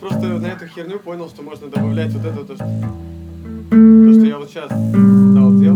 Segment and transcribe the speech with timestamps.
[0.00, 4.26] вот просто на эту херню понял, что можно добавлять вот это, то, что, то, что
[4.26, 5.75] я вот сейчас стал делать.